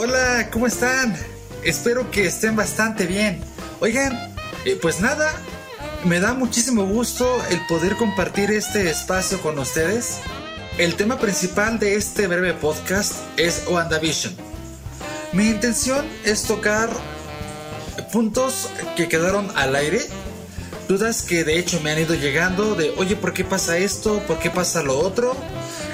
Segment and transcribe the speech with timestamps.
[0.00, 1.16] Hola, ¿cómo están?
[1.64, 3.40] Espero que estén bastante bien.
[3.80, 4.12] Oigan,
[4.64, 5.28] eh, pues nada,
[6.04, 10.20] me da muchísimo gusto el poder compartir este espacio con ustedes.
[10.78, 14.36] El tema principal de este breve podcast es WandaVision.
[15.32, 16.88] Mi intención es tocar
[18.12, 20.00] puntos que quedaron al aire,
[20.86, 24.20] dudas que de hecho me han ido llegando de, oye, ¿por qué pasa esto?
[24.28, 25.36] ¿Por qué pasa lo otro?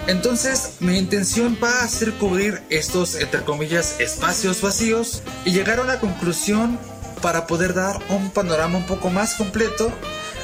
[0.06, 5.82] Entonces, mi intención va a ser cubrir estos, entre comillas, espacios vacíos y llegar a
[5.82, 6.78] una conclusión
[7.22, 9.90] para poder dar un panorama un poco más completo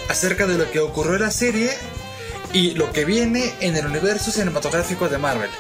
[0.09, 1.71] acerca de lo que ocurrió en la serie
[2.55, 5.51] y lo que viene en el universo cinematográfico de Marvel.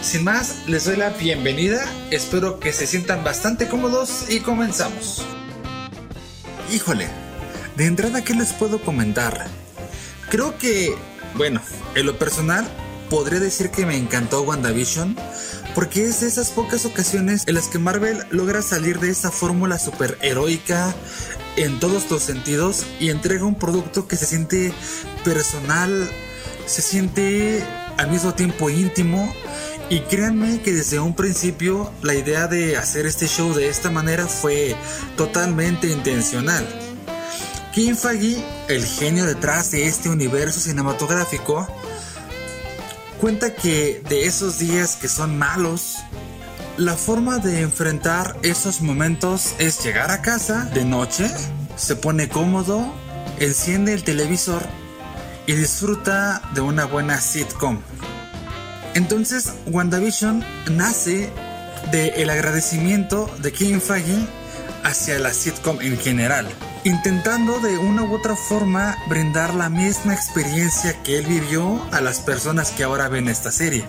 [0.00, 5.22] Sin más, les doy la bienvenida, espero que se sientan bastante cómodos y comenzamos.
[6.72, 7.08] Híjole,
[7.76, 9.48] de entrada, ¿qué les puedo comentar?
[10.30, 10.96] Creo que,
[11.34, 11.60] bueno,
[11.94, 12.66] en lo personal,
[13.08, 15.16] podría decir que me encantó WandaVision
[15.74, 19.78] porque es de esas pocas ocasiones en las que Marvel logra salir de esa fórmula
[19.78, 20.94] super heroica
[21.56, 24.72] en todos los sentidos y entrega un producto que se siente
[25.24, 26.10] personal,
[26.66, 27.64] se siente
[27.96, 29.32] al mismo tiempo íntimo
[29.90, 34.26] y créanme que desde un principio la idea de hacer este show de esta manera
[34.26, 34.76] fue
[35.16, 36.66] totalmente intencional.
[37.72, 41.66] Kim Feige, el genio detrás de este universo cinematográfico,
[43.18, 45.96] cuenta que de esos días que son malos,
[46.76, 51.28] la forma de enfrentar esos momentos es llegar a casa de noche,
[51.76, 52.92] se pone cómodo,
[53.40, 54.62] enciende el televisor
[55.46, 57.80] y disfruta de una buena sitcom.
[58.94, 61.30] Entonces, WandaVision nace
[61.90, 64.26] del agradecimiento de Kim Feige
[64.84, 66.46] hacia la sitcom en general
[66.84, 72.20] intentando de una u otra forma brindar la misma experiencia que él vivió a las
[72.20, 73.84] personas que ahora ven esta serie.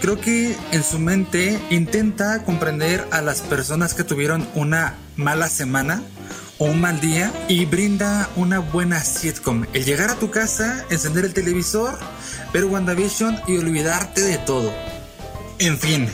[0.00, 6.02] Creo que en su mente intenta comprender a las personas que tuvieron una mala semana
[6.58, 9.66] o un mal día y brinda una buena sitcom.
[9.72, 11.98] El llegar a tu casa, encender el televisor,
[12.52, 14.72] ver WandaVision y olvidarte de todo.
[15.58, 16.08] En fin,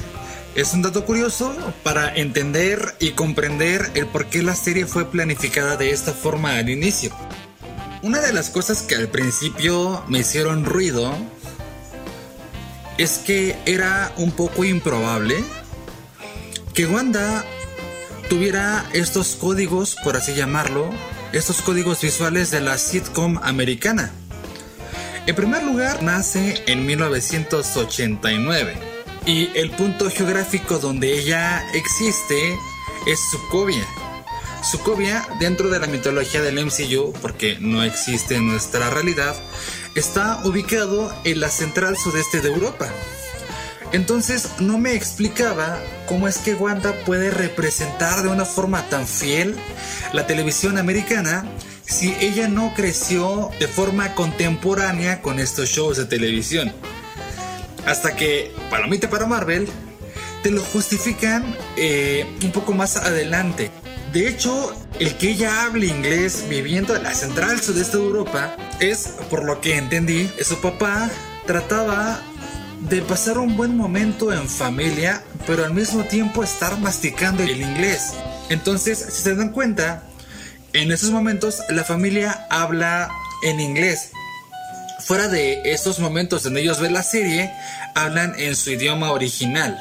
[0.56, 5.76] es un dato curioso para entender y comprender el por qué la serie fue planificada
[5.76, 7.10] de esta forma al inicio.
[8.02, 11.14] Una de las cosas que al principio me hicieron ruido
[12.96, 15.44] es que era un poco improbable
[16.72, 17.44] que Wanda
[18.30, 20.88] tuviera estos códigos, por así llamarlo,
[21.32, 24.10] estos códigos visuales de la sitcom americana.
[25.26, 28.85] En primer lugar, nace en 1989
[29.26, 32.56] y el punto geográfico donde ella existe
[33.06, 33.84] es Sokovia.
[34.62, 39.34] Sokovia, dentro de la mitología del MCU, porque no existe en nuestra realidad,
[39.96, 42.88] está ubicado en la central sudeste de Europa.
[43.92, 49.56] Entonces no me explicaba cómo es que Wanda puede representar de una forma tan fiel
[50.12, 51.44] la televisión americana
[51.84, 56.72] si ella no creció de forma contemporánea con estos shows de televisión.
[57.86, 59.68] Hasta que, palomita para Marvel,
[60.42, 63.70] te lo justifican eh, un poco más adelante.
[64.12, 69.14] De hecho, el que ella hable inglés viviendo en la central sudeste de Europa es,
[69.30, 71.10] por lo que entendí, su papá
[71.46, 72.20] trataba
[72.88, 78.14] de pasar un buen momento en familia, pero al mismo tiempo estar masticando el inglés.
[78.48, 80.02] Entonces, si se dan cuenta,
[80.72, 83.10] en esos momentos la familia habla
[83.42, 84.10] en inglés
[85.06, 87.52] fuera de esos momentos donde ellos ven la serie,
[87.94, 89.78] hablan en su idioma original.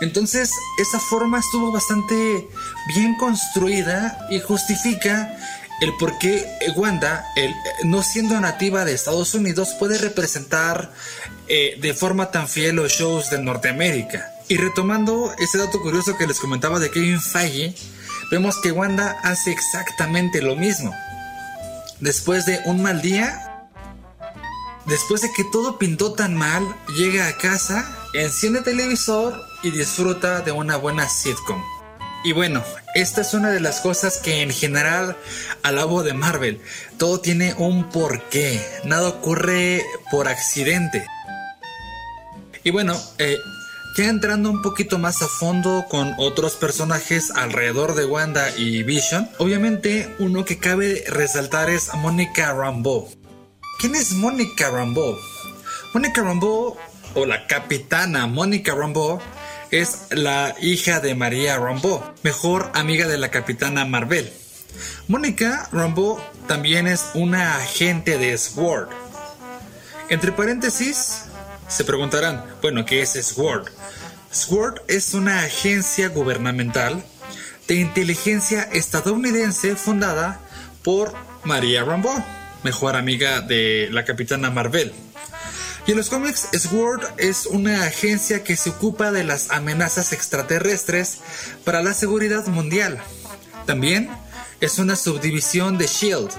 [0.00, 2.48] Entonces, esa forma estuvo bastante
[2.94, 5.36] bien construida y justifica
[5.82, 7.24] el por qué Wanda,
[7.84, 10.90] no siendo nativa de Estados Unidos, puede representar
[11.48, 14.32] eh, de forma tan fiel los shows de Norteamérica.
[14.48, 17.74] Y retomando ese dato curioso que les comentaba de Kevin Feige,
[18.30, 20.94] vemos que Wanda hace exactamente lo mismo.
[22.00, 23.51] Después de un mal día,
[24.86, 30.40] Después de que todo pintó tan mal, llega a casa, enciende el televisor y disfruta
[30.40, 31.62] de una buena sitcom.
[32.24, 32.62] Y bueno,
[32.94, 35.16] esta es una de las cosas que en general
[35.62, 36.60] alabo de Marvel.
[36.96, 41.06] Todo tiene un porqué, nada ocurre por accidente.
[42.64, 43.36] Y bueno, eh,
[43.96, 49.28] ya entrando un poquito más a fondo con otros personajes alrededor de Wanda y Vision,
[49.38, 53.21] obviamente uno que cabe resaltar es Monica Rambeau.
[53.82, 55.18] ¿Quién es Mónica Rambeau?
[55.92, 56.76] Mónica Rambeau,
[57.14, 59.18] o la capitana Mónica Rambeau,
[59.72, 64.32] es la hija de María Rambeau, mejor amiga de la capitana Marvel.
[65.08, 68.88] Mónica Rambeau también es una agente de SWORD.
[70.10, 71.22] Entre paréntesis,
[71.66, 73.66] se preguntarán, bueno, ¿qué es SWORD?
[74.30, 77.04] SWORD es una agencia gubernamental
[77.66, 80.38] de inteligencia estadounidense fundada
[80.84, 81.12] por
[81.42, 82.22] María Rambeau,
[82.62, 84.92] mejor amiga de la capitana Marvel.
[85.86, 91.18] Y en los cómics, SWORD es una agencia que se ocupa de las amenazas extraterrestres
[91.64, 93.00] para la seguridad mundial.
[93.66, 94.08] También
[94.60, 96.30] es una subdivisión de SHIELD.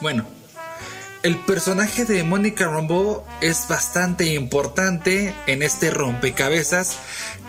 [0.00, 0.26] Bueno,
[1.22, 6.96] el personaje de Monica Rambeau es bastante importante en este rompecabezas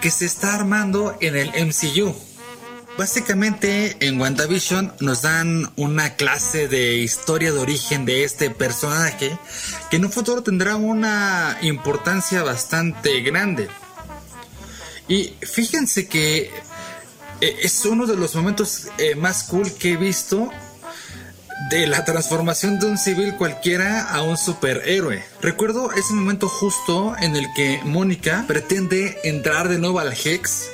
[0.01, 2.15] que se está armando en el MCU.
[2.97, 9.37] Básicamente en WandaVision nos dan una clase de historia de origen de este personaje
[9.89, 13.69] que en un futuro tendrá una importancia bastante grande.
[15.07, 16.51] Y fíjense que
[17.41, 20.51] eh, es uno de los momentos eh, más cool que he visto
[21.69, 25.23] de la transformación de un civil cualquiera a un superhéroe.
[25.41, 30.69] Recuerdo ese momento justo en el que Mónica pretende entrar de nuevo al Hex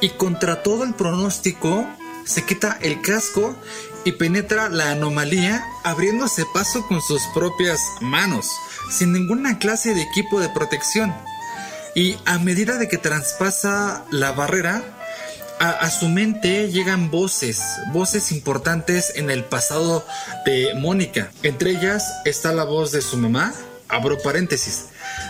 [0.00, 1.86] y contra todo el pronóstico
[2.24, 3.56] se quita el casco
[4.04, 8.46] y penetra la anomalía abriéndose paso con sus propias manos,
[8.90, 11.14] sin ninguna clase de equipo de protección.
[11.94, 14.82] Y a medida de que traspasa la barrera,
[15.58, 17.60] a, su mente llegan voces,
[17.92, 20.06] voces importantes en el pasado
[20.46, 21.30] de Mónica.
[21.42, 23.52] Entre ellas está la voz de su mamá,
[23.86, 24.86] abro paréntesis.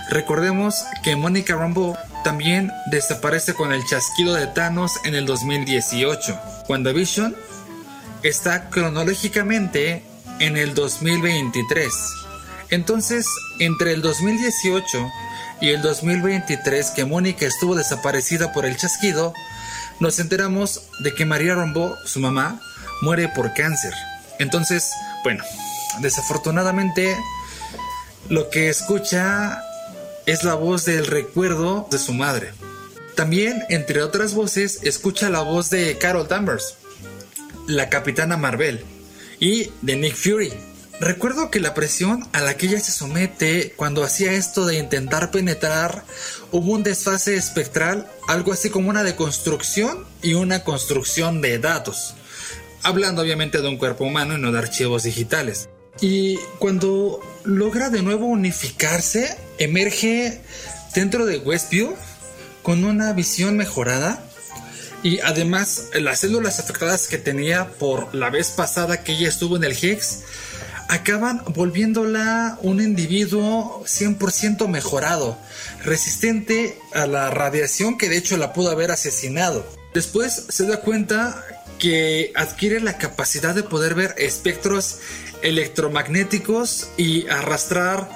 [0.09, 6.39] Recordemos que Mónica Rambeau también desaparece con el chasquido de Thanos en el 2018.
[6.69, 7.37] WandaVision
[8.23, 10.05] está cronológicamente
[10.39, 11.93] en el 2023.
[12.71, 13.27] Entonces,
[13.59, 15.11] entre el 2018
[15.61, 19.35] y el 2023 que Mónica estuvo desaparecida por el chasquido,
[19.99, 22.61] nos enteramos de que María Rombo, su mamá,
[23.03, 23.93] muere por cáncer.
[24.39, 24.91] Entonces,
[25.23, 25.45] bueno,
[26.01, 27.17] desafortunadamente
[28.29, 29.61] lo que escucha
[30.27, 32.53] es la voz del recuerdo de su madre.
[33.15, 36.77] También, entre otras voces, escucha la voz de Carol Danvers,
[37.67, 38.85] la capitana Marvel,
[39.39, 40.53] y de Nick Fury,
[41.01, 45.31] Recuerdo que la presión a la que ella se somete cuando hacía esto de intentar
[45.31, 46.05] penetrar,
[46.53, 52.15] hubo un desfase espectral, algo así como una deconstrucción y una construcción de datos.
[52.83, 55.70] Hablando obviamente de un cuerpo humano y no de archivos digitales.
[56.01, 60.41] Y cuando logra de nuevo unificarse, emerge
[60.95, 61.95] dentro de Westview
[62.63, 64.23] con una visión mejorada
[65.03, 69.65] y además las células afectadas que tenía por la vez pasada que ella estuvo en
[69.65, 70.25] el Higgs
[70.91, 75.39] acaban volviéndola un individuo 100% mejorado,
[75.85, 79.65] resistente a la radiación que de hecho la pudo haber asesinado.
[79.95, 81.45] Después se da cuenta
[81.79, 84.99] que adquiere la capacidad de poder ver espectros
[85.43, 88.09] electromagnéticos y arrastrar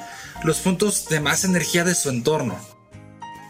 [0.45, 2.59] los puntos de más energía de su entorno.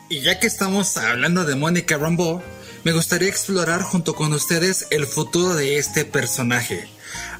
[0.08, 2.42] Y ya que estamos hablando de Mónica Rambeau,
[2.84, 6.86] me gustaría explorar junto con ustedes el futuro de este personaje.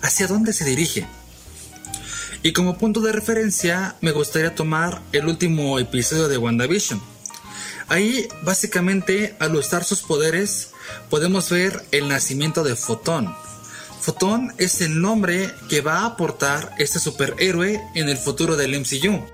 [0.03, 1.07] ¿Hacia dónde se dirige?
[2.43, 7.01] Y como punto de referencia, me gustaría tomar el último episodio de WandaVision.
[7.89, 10.71] Ahí, básicamente, al usar sus poderes,
[11.11, 13.35] podemos ver el nacimiento de Fotón.
[14.05, 19.25] Fotón es el nombre que va a aportar este superhéroe en el futuro del MCU.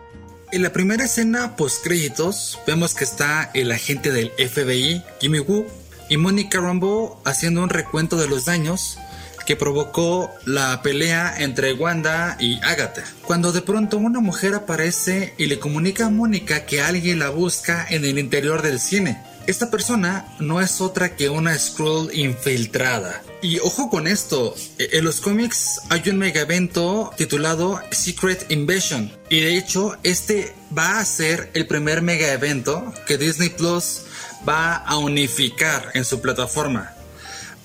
[0.53, 5.67] En la primera escena post créditos vemos que está el agente del FBI, Jimmy Woo,
[6.09, 8.97] y Monica Rambeau haciendo un recuento de los daños
[9.45, 13.03] que provocó la pelea entre Wanda y Agatha.
[13.27, 17.85] Cuando de pronto una mujer aparece y le comunica a Mónica que alguien la busca
[17.91, 19.21] en el interior del cine.
[19.51, 23.21] Esta persona no es otra que una Skrull infiltrada.
[23.43, 29.11] Y ojo con esto, e, en los cómics hay un mega evento titulado Secret Invasion.
[29.29, 34.03] Y de hecho, este va a ser el primer mega evento que Disney Plus
[34.49, 36.95] va a unificar en su plataforma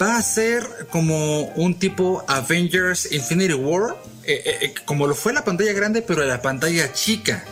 [0.02, 5.32] va a ser como un tipo Avengers Infinity War, eh, eh, eh, como lo fue
[5.32, 7.46] la pantalla grande, pero la pantalla chica.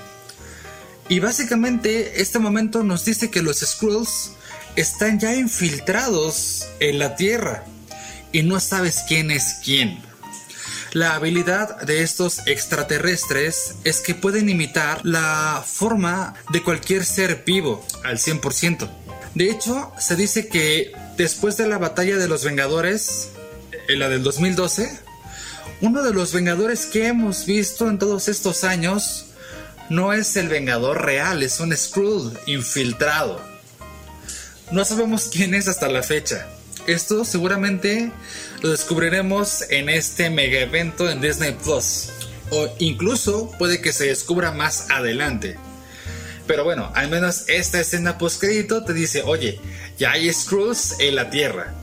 [1.13, 4.31] Y básicamente este momento nos dice que los Skrulls
[4.75, 7.65] están ya infiltrados en la Tierra
[8.31, 10.01] y no sabes quién es quién.
[10.91, 17.85] La habilidad de estos extraterrestres es que pueden imitar la forma de cualquier ser vivo
[18.03, 18.89] al 100%.
[19.35, 23.29] De hecho, se dice que después de la batalla de los Vengadores,
[23.87, 24.89] en la del 2012,
[25.81, 29.27] uno de los Vengadores que hemos visto en todos estos años
[29.89, 33.41] no es el Vengador real, es un Skrull infiltrado.
[34.71, 36.47] No sabemos quién es hasta la fecha.
[36.87, 38.11] Esto seguramente
[38.61, 42.09] lo descubriremos en este mega evento en Disney Plus.
[42.49, 45.57] O incluso puede que se descubra más adelante.
[46.47, 49.59] Pero bueno, al menos esta escena post crédito te dice, oye,
[49.97, 51.73] ya hay Skrulls en la Tierra.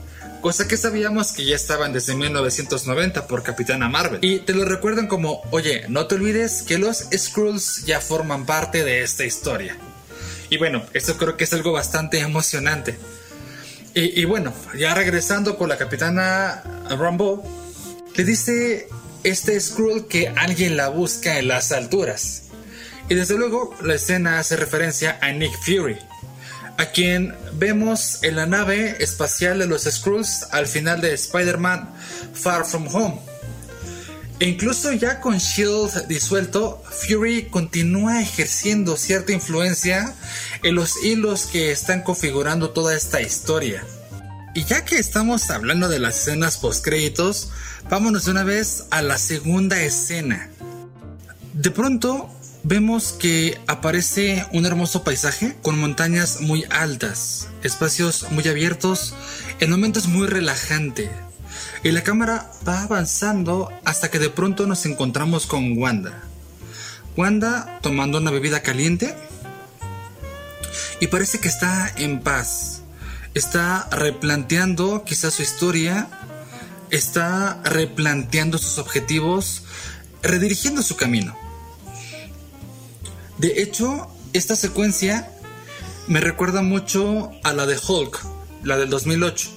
[0.41, 4.19] Cosa que sabíamos que ya estaban desde 1990 por Capitana Marvel.
[4.23, 8.83] Y te lo recuerdan como, oye, no te olvides que los Skrulls ya forman parte
[8.83, 9.77] de esta historia.
[10.49, 12.97] Y bueno, esto creo que es algo bastante emocionante.
[13.93, 17.43] Y, bueno, ya regresando con la Capitana Rambo,
[18.15, 18.87] le dice
[19.23, 22.43] este Skrull que alguien la busca en las alturas.
[23.09, 25.99] Y desde luego la escena hace referencia a Nick Fury,
[26.81, 31.93] a quien vemos en la nave espacial de los Skrulls al final de Spider-Man
[32.33, 33.19] Far From Home.
[34.39, 40.15] E incluso ya con Shield disuelto, Fury continúa ejerciendo cierta influencia
[40.63, 43.85] en los hilos que están configurando toda esta historia.
[44.55, 47.51] Y ya que estamos hablando de las escenas post créditos,
[47.91, 50.49] vámonos de una vez a la segunda escena.
[51.53, 52.33] De pronto
[52.63, 59.13] vemos que aparece un hermoso paisaje con montañas muy altas, espacios muy abiertos,
[59.59, 61.09] el momento es muy relajante.
[61.83, 66.21] Y la cámara va avanzando hasta que de pronto nos encontramos con Wanda.
[67.17, 69.15] Wanda tomando una bebida caliente
[70.99, 72.83] y parece que está en paz.
[73.33, 76.07] Está replanteando quizás su historia,
[76.91, 79.63] está replanteando sus objetivos,
[80.21, 81.40] redirigiendo su camino.
[83.41, 85.27] De hecho, esta secuencia
[86.05, 88.23] me recuerda mucho a la de Hulk,
[88.63, 89.49] la del 2008,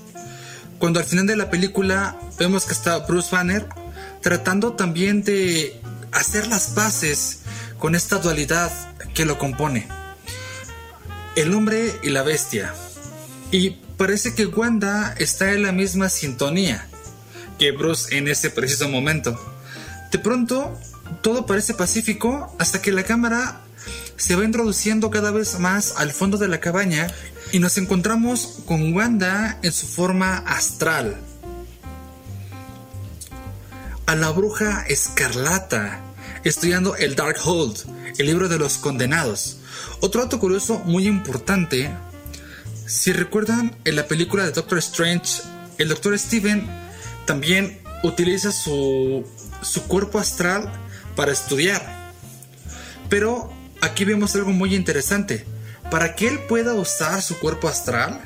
[0.79, 3.69] cuando al final de la película vemos que está Bruce Banner
[4.23, 5.79] tratando también de
[6.13, 7.41] hacer las paces
[7.79, 8.73] con esta dualidad
[9.13, 9.87] que lo compone.
[11.37, 12.73] El hombre y la bestia.
[13.51, 16.89] Y parece que Wanda está en la misma sintonía
[17.59, 19.39] que Bruce en ese preciso momento.
[20.11, 20.73] De pronto,
[21.21, 23.61] todo parece pacífico hasta que la cámara
[24.17, 27.09] se va introduciendo cada vez más al fondo de la cabaña
[27.53, 31.17] y nos encontramos con Wanda en su forma astral.
[34.07, 36.01] A la bruja escarlata,
[36.45, 37.79] estudiando el Darkhold,
[38.19, 39.59] el libro de los condenados.
[40.01, 41.91] Otro dato curioso muy importante,
[42.87, 45.43] si recuerdan en la película de Doctor Strange,
[45.79, 46.69] el Doctor Steven
[47.27, 49.27] también utiliza su,
[49.63, 50.71] su cuerpo astral
[51.17, 52.13] para estudiar.
[53.09, 53.53] Pero
[53.85, 55.45] aquí vemos algo muy interesante.
[55.91, 58.21] Para que él pueda usar su cuerpo astral,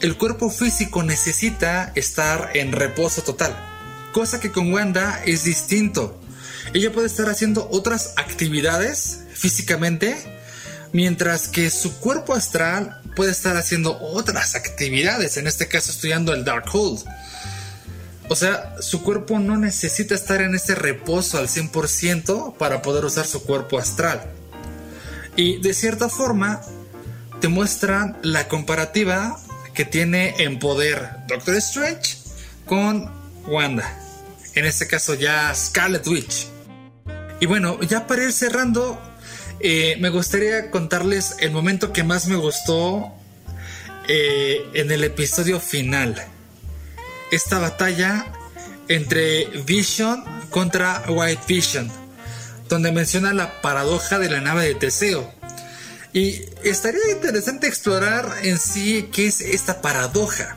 [0.00, 3.54] el cuerpo físico necesita estar en reposo total.
[4.12, 6.20] Cosa que con Wanda es distinto.
[6.72, 10.16] Ella puede estar haciendo otras actividades físicamente,
[10.92, 16.44] mientras que su cuerpo astral puede estar haciendo otras actividades, en este caso estudiando el
[16.44, 17.04] Darkhold.
[18.28, 23.26] O sea, su cuerpo no necesita estar en ese reposo al 100% para poder usar
[23.26, 24.32] su cuerpo astral.
[25.36, 26.60] Y de cierta forma,
[27.40, 29.38] te muestran la comparativa
[29.74, 32.16] que tiene en poder Doctor Strange
[32.64, 33.10] con
[33.46, 34.00] Wanda.
[34.54, 36.46] En este caso ya Scarlet Witch.
[37.40, 39.00] Y bueno, ya para ir cerrando,
[39.60, 43.12] eh, me gustaría contarles el momento que más me gustó
[44.06, 46.14] eh, en el episodio final.
[47.32, 48.32] Esta batalla
[48.88, 51.90] entre Vision contra White Vision,
[52.74, 55.32] donde menciona la paradoja de la nave de Teseo.
[56.12, 60.56] Y estaría interesante explorar en sí qué es esta paradoja.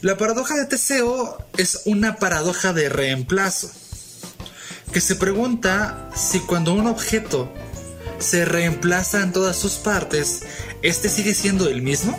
[0.00, 3.70] La paradoja de Teseo es una paradoja de reemplazo,
[4.94, 7.52] que se pregunta si cuando un objeto
[8.18, 10.40] se reemplaza en todas sus partes,
[10.80, 12.18] ¿este sigue siendo el mismo?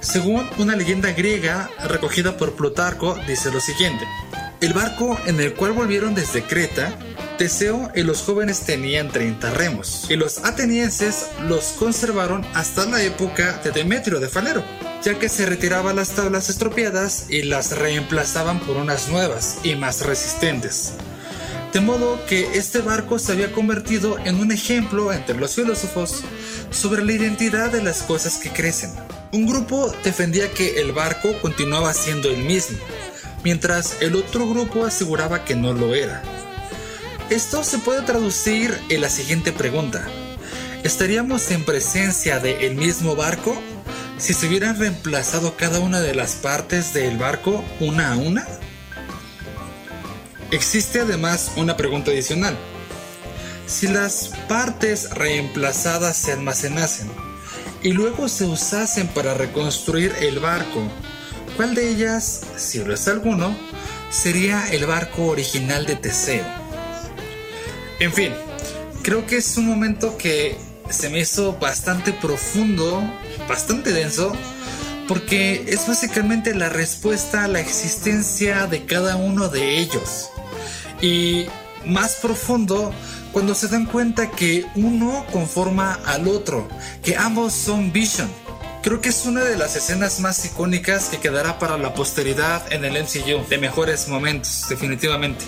[0.00, 4.04] Según una leyenda griega recogida por Plutarco, dice lo siguiente.
[4.60, 6.98] El barco en el cual volvieron desde Creta,
[7.40, 13.62] Teseo y los jóvenes tenían 30 remos, y los atenienses los conservaron hasta la época
[13.64, 14.62] de Demetrio de Falero,
[15.02, 20.04] ya que se retiraban las tablas estropeadas y las reemplazaban por unas nuevas y más
[20.04, 20.92] resistentes.
[21.72, 26.22] De modo que este barco se había convertido en un ejemplo entre los filósofos
[26.70, 28.90] sobre la identidad de las cosas que crecen.
[29.32, 32.76] Un grupo defendía que el barco continuaba siendo el mismo,
[33.42, 36.22] mientras el otro grupo aseguraba que no lo era.
[37.30, 40.04] Esto se puede traducir en la siguiente pregunta.
[40.82, 43.56] ¿Estaríamos en presencia del el mismo barco
[44.18, 48.44] si se hubieran reemplazado cada una de las partes del barco una a una?
[50.50, 52.58] Existe además una pregunta adicional.
[53.64, 57.08] Si las partes reemplazadas se almacenasen
[57.80, 60.82] y luego se usasen para reconstruir el barco,
[61.56, 63.56] ¿cuál de ellas, si lo es alguno,
[64.10, 66.59] sería el barco original de Teseo?
[68.00, 68.32] En fin,
[69.02, 70.56] creo que es un momento que
[70.88, 73.02] se me hizo bastante profundo,
[73.46, 74.32] bastante denso,
[75.06, 80.30] porque es básicamente la respuesta a la existencia de cada uno de ellos.
[81.02, 81.44] Y
[81.84, 82.90] más profundo
[83.32, 86.68] cuando se dan cuenta que uno conforma al otro,
[87.02, 88.30] que ambos son Vision.
[88.82, 92.82] Creo que es una de las escenas más icónicas que quedará para la posteridad en
[92.86, 95.44] el MCU, de mejores momentos, definitivamente.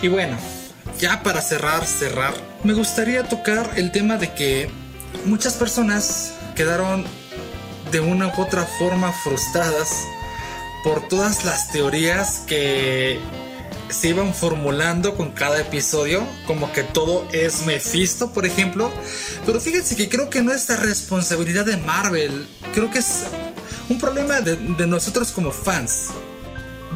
[0.00, 0.36] Y bueno,
[1.02, 2.32] ya para cerrar, cerrar,
[2.62, 4.70] me gustaría tocar el tema de que
[5.24, 7.04] muchas personas quedaron
[7.90, 10.04] de una u otra forma frustradas
[10.84, 13.18] por todas las teorías que
[13.88, 18.88] se iban formulando con cada episodio, como que todo es Mephisto, por ejemplo.
[19.44, 23.24] Pero fíjense que creo que no es la responsabilidad de Marvel, creo que es
[23.88, 26.10] un problema de, nosotros como fans,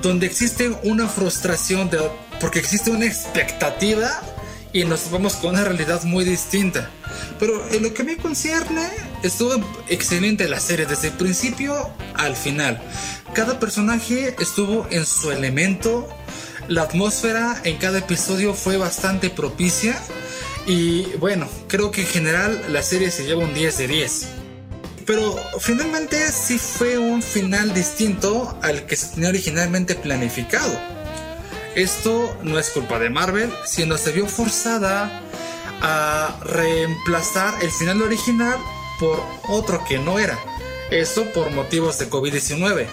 [0.00, 1.98] donde existe una frustración de,
[2.40, 4.22] porque existe una expectativa
[4.72, 6.90] y nos vamos con una realidad muy distinta.
[7.38, 8.88] Pero en lo que me concierne,
[9.22, 9.54] estuvo
[9.88, 12.82] excelente la serie desde el principio al final.
[13.32, 16.08] Cada personaje estuvo en su elemento
[16.68, 19.96] la atmósfera en cada episodio fue bastante propicia
[20.66, 24.26] y bueno, creo que en general la serie se lleva un 10 de 10.
[25.06, 30.95] Pero finalmente sí fue un final distinto al que se tenía originalmente planificado.
[31.76, 35.22] Esto no es culpa de Marvel, sino se vio forzada
[35.80, 38.58] a reemplazar el final original
[38.98, 40.36] por otro que no era.
[40.90, 42.88] Esto por motivos de COVID-19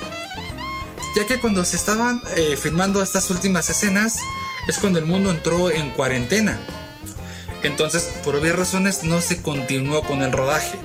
[1.15, 4.17] ya que cuando se estaban eh, filmando estas últimas escenas
[4.67, 6.59] es cuando el mundo entró en cuarentena.
[7.61, 10.77] Entonces, por obvias razones, no se continuó con el rodaje.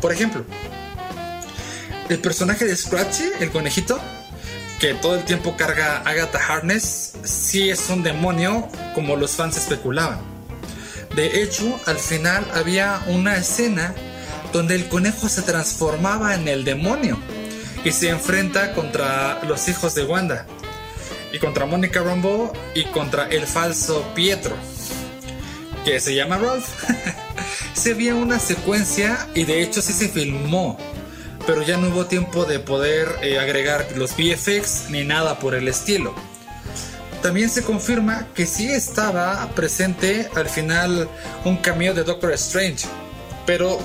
[0.00, 0.44] Por ejemplo,
[2.08, 4.00] el personaje de Scratchy, el conejito,
[4.84, 10.20] que todo el tiempo carga Agatha Harness, sí es un demonio como los fans especulaban.
[11.16, 13.94] De hecho, al final había una escena
[14.52, 17.16] donde el conejo se transformaba en el demonio
[17.82, 20.46] y se enfrenta contra los hijos de Wanda
[21.32, 24.54] y contra Mónica Rambeau y contra el falso Pietro
[25.86, 26.68] que se llama Ralph.
[27.72, 30.76] se vio una secuencia y de hecho sí se filmó,
[31.46, 35.68] pero ya no hubo tiempo de poder eh, agregar los VFX ni nada por el
[35.68, 36.14] estilo.
[37.22, 41.08] También se confirma que sí estaba presente al final
[41.44, 42.86] un cameo de Doctor Strange,
[43.46, 43.78] pero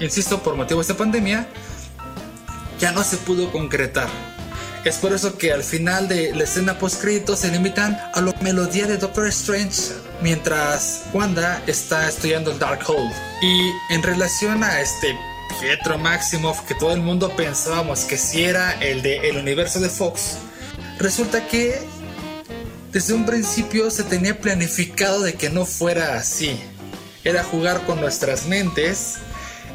[0.00, 1.48] insisto, por motivos de pandemia,
[2.78, 4.08] ya no se pudo concretar.
[4.84, 8.86] Es por eso que al final de la escena post se limitan a la melodía
[8.86, 13.10] de Doctor Strange mientras Wanda está estudiando el Darkhold.
[13.42, 15.16] Y en relación a este
[15.60, 19.88] Pietro Maximoff que todo el mundo pensábamos que si era el de el universo de
[19.88, 20.38] Fox,
[20.98, 21.78] resulta que
[22.92, 26.58] desde un principio se tenía planificado de que no fuera así.
[27.24, 29.16] Era jugar con nuestras mentes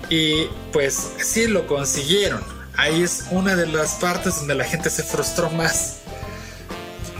[0.09, 5.03] y pues sí lo consiguieron ahí es una de las partes donde la gente se
[5.03, 5.97] frustró más.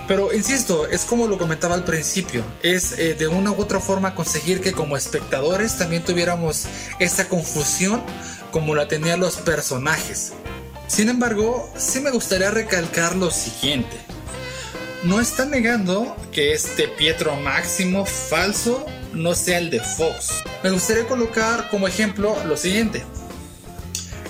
[0.08, 4.15] Pero insisto, es como lo comentaba al principio, es eh, de una u otra forma
[4.15, 6.65] conseguir que como espectadores también tuviéramos
[7.00, 8.02] esa confusión
[8.51, 10.33] como la tenían los personajes.
[10.87, 13.97] Sin embargo, sí me gustaría recalcar lo siguiente.
[15.03, 20.43] No está negando que este Pietro Máximo falso no sea el de Fox.
[20.63, 23.03] Me gustaría colocar como ejemplo lo siguiente.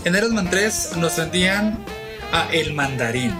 [0.05, 1.83] En Iron Man 3 nos vendían
[2.31, 3.33] a El Mandarín,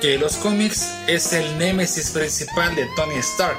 [0.00, 3.58] que en los cómics es el némesis principal de Tony Stark.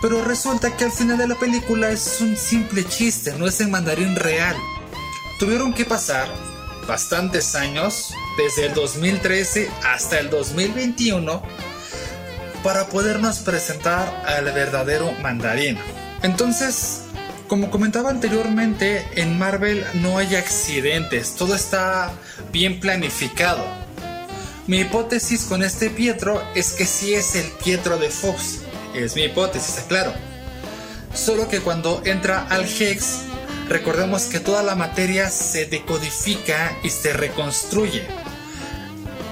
[0.00, 3.68] Pero resulta que al final de la película es un simple chiste, no es el
[3.68, 4.56] mandarín real.
[5.38, 6.28] Tuvieron que pasar
[6.88, 11.42] bastantes años, desde el 2013 hasta el 2021,
[12.64, 15.78] para podernos presentar al verdadero mandarín.
[16.22, 17.02] Entonces,
[17.46, 22.10] como comentaba anteriormente, en Marvel no hay accidentes, todo está
[22.52, 23.64] bien planificado.
[24.66, 28.58] Mi hipótesis con este Pietro es que sí es el Pietro de Fox,
[28.92, 30.12] es mi hipótesis, claro.
[31.14, 33.27] Solo que cuando entra al Hex,
[33.68, 38.06] recordemos que toda la materia se decodifica y se reconstruye.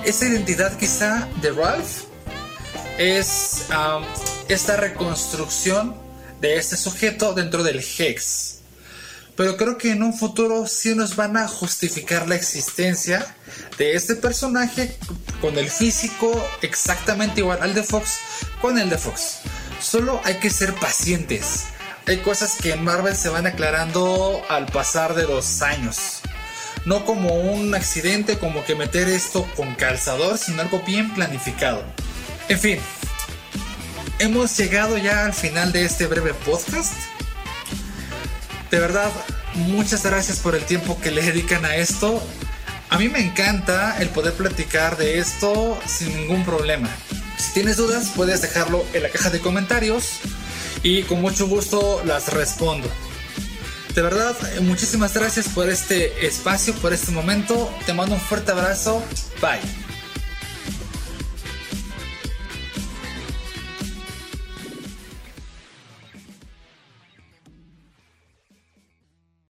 [0.05, 2.05] Esa identidad quizá de Ralph
[2.99, 3.67] es
[4.49, 5.97] esta reconstrucción
[6.41, 8.61] de este sujeto dentro del Hex.
[9.37, 13.37] Pero creo que en un futuro sí nos van a justificar la existencia
[13.77, 14.97] de este personaje
[15.41, 18.19] con el físico exactamente igual al de Fox,
[18.63, 19.39] con el de Fox.
[19.81, 21.65] Solo hay que ser pacientes.
[22.09, 26.21] Hay cosas que en Marvel se van aclarando al pasar de los años.
[26.85, 31.83] No como un accidente, como que meter esto con calzador, sino algo bien planificado.
[32.49, 32.79] En fin,
[34.21, 36.95] hemos llegado ya al final de este breve podcast.
[38.71, 39.11] De verdad,
[39.55, 42.23] muchas gracias por el tiempo que le dedican a esto.
[42.89, 46.89] A mí me encanta el poder platicar de esto sin ningún problema.
[47.37, 50.21] Si tienes dudas, puedes dejarlo en la caja de comentarios
[50.83, 52.89] y con mucho gusto las respondo.
[53.95, 57.71] De verdad, muchísimas gracias por este espacio, por este momento.
[57.87, 59.03] Te mando un fuerte abrazo.
[59.41, 59.86] Bye.